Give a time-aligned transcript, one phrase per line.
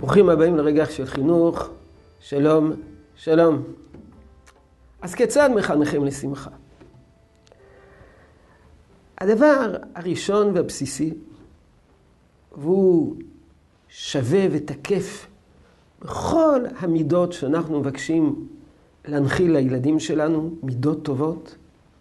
[0.00, 1.68] ברוכים הבאים לרגע של חינוך,
[2.20, 2.72] שלום,
[3.16, 3.62] שלום.
[5.02, 6.50] אז כיצד מחנכים לשמחה?
[9.18, 11.14] הדבר הראשון והבסיסי,
[12.56, 13.16] והוא
[13.88, 15.26] שווה ותקף
[16.02, 18.48] בכל המידות שאנחנו מבקשים
[19.04, 21.54] להנחיל לילדים שלנו, מידות טובות,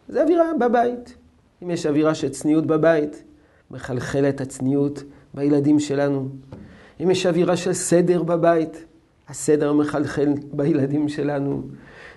[0.07, 1.15] זה אווירה בבית.
[1.63, 3.23] אם יש אווירה של צניעות בבית,
[3.71, 6.29] מחלחלת הצניעות בילדים שלנו.
[7.03, 8.85] אם יש אווירה של סדר בבית,
[9.27, 11.63] הסדר מחלחל בילדים שלנו.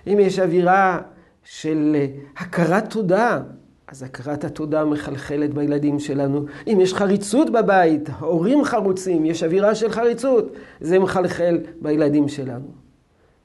[0.07, 1.01] אם יש אווירה
[1.43, 1.95] של
[2.37, 3.41] הכרת תודה,
[3.87, 6.45] אז הכרת התודה מחלחלת בילדים שלנו.
[6.67, 12.67] אם יש חריצות בבית, הורים חרוצים, יש אווירה של חריצות, זה מחלחל בילדים שלנו.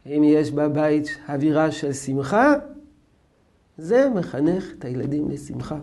[0.07, 2.55] אם יש בבית אווירה של שמחה,
[3.79, 5.79] זה מחנך את הילדים לשמחה.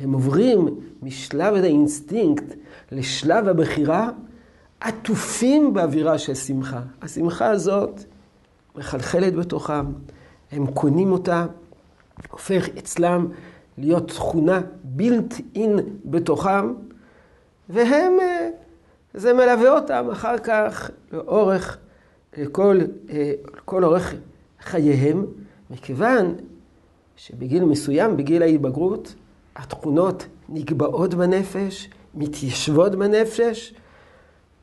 [0.00, 0.68] הם עוברים
[1.02, 2.54] משלב האינסטינקט
[2.92, 4.10] לשלב הבחירה,
[4.84, 6.80] עטופים באווירה של שמחה.
[7.02, 8.00] השמחה הזאת
[8.76, 9.86] מחלחלת בתוכם,
[10.52, 11.46] הם קונים אותה,
[12.30, 13.28] הופך אצלם
[13.78, 16.74] להיות תכונה built-in בתוכם,
[17.68, 18.48] והם, אה,
[19.14, 21.78] זה מלווה אותם אחר כך לאורך
[22.52, 22.78] כל,
[23.10, 23.32] אה,
[23.64, 24.14] כל אורך
[24.60, 25.26] חייהם,
[25.70, 26.34] מכיוון
[27.16, 29.14] שבגיל מסוים, בגיל ההתבגרות,
[29.56, 33.74] התכונות נקבעות בנפש, מתיישבות בנפש.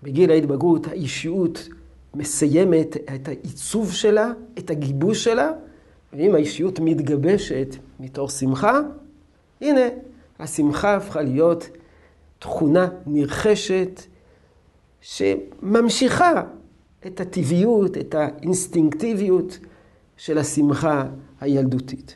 [0.03, 1.69] בגיל ההתבגרות האישיות
[2.15, 5.51] מסיימת את העיצוב שלה, את הגיבוש שלה,
[6.13, 8.79] ואם האישיות מתגבשת מתוך שמחה,
[9.61, 9.81] הנה,
[10.39, 11.69] השמחה הפכה להיות
[12.39, 14.01] תכונה נרחשת
[15.01, 16.43] שממשיכה
[17.07, 19.59] את הטבעיות, את האינסטינקטיביות
[20.17, 21.05] של השמחה
[21.41, 22.15] הילדותית.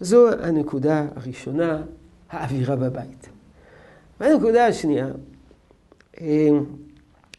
[0.00, 1.82] זו הנקודה הראשונה,
[2.30, 3.28] האווירה בבית.
[4.20, 5.08] והנקודה השנייה,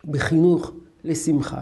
[0.06, 0.72] בחינוך
[1.04, 1.62] לשמחה,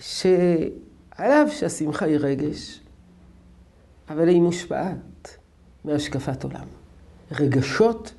[0.00, 2.80] שעליו שהשמחה היא רגש,
[4.08, 5.38] אבל היא מושפעת
[5.84, 6.66] מהשקפת עולם.
[7.32, 8.14] רגשות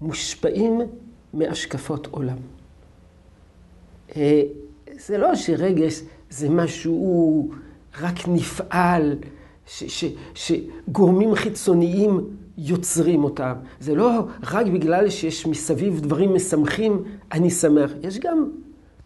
[0.00, 0.80] מושפעים
[1.32, 2.38] מהשקפות עולם.
[4.16, 4.42] אה,
[4.98, 7.50] זה לא שרגש זה משהו
[8.00, 9.18] רק נפעל,
[9.66, 10.04] ש, ש,
[10.34, 13.52] שגורמים חיצוניים יוצרים אותם.
[13.80, 17.90] זה לא רק בגלל שיש מסביב דברים משמחים, אני שמח.
[18.02, 18.50] יש גם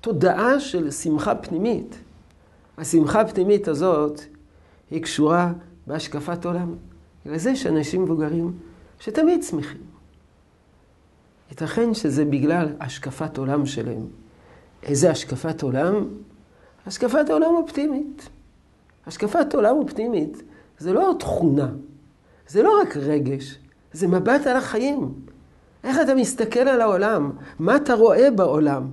[0.01, 1.99] תודעה של שמחה פנימית.
[2.79, 4.21] השמחה הפנימית הזאת
[4.91, 5.53] היא קשורה
[5.87, 6.75] בהשקפת עולם.
[7.27, 8.53] לזה שאנשים מבוגרים
[8.99, 9.81] שתמיד שמחים.
[11.51, 14.07] ייתכן שזה בגלל השקפת עולם שלהם.
[14.83, 15.95] איזה השקפת עולם?
[16.87, 18.29] השקפת עולם אופטימית.
[19.07, 20.43] השקפת עולם אופטימית
[20.79, 21.69] זה לא תכונה,
[22.49, 23.59] זה לא רק רגש,
[23.93, 25.15] זה מבט על החיים.
[25.85, 27.31] איך אתה מסתכל על העולם?
[27.59, 28.89] מה אתה רואה בעולם?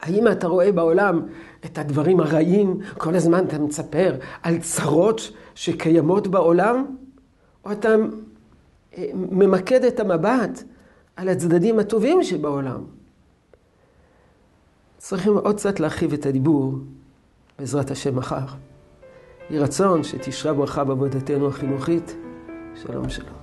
[0.00, 1.22] האם אתה רואה בעולם
[1.64, 2.80] את הדברים הרעים?
[2.98, 5.20] כל הזמן אתה מצפר על צרות
[5.54, 6.86] שקיימות בעולם?
[7.64, 7.88] או אתה
[8.98, 10.62] אה, ממקד את המבט
[11.16, 12.84] על הצדדים הטובים שבעולם?
[14.98, 16.74] צריכים עוד קצת להרחיב את הדיבור,
[17.58, 18.46] בעזרת השם מחר.
[19.50, 22.16] יהי רצון שתשרה ברכה בעבודתנו החינוכית.
[22.82, 23.37] שלום שלום.